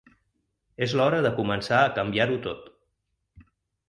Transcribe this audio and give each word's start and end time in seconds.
És 0.85 0.95
l’hora 0.99 1.19
de 1.25 1.31
començar 1.39 1.81
a 1.81 1.91
canviar-ho 1.97 2.39
tot. 2.47 2.73